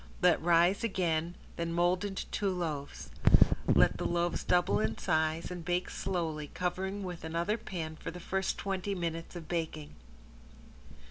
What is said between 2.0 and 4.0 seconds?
into two loaves. Let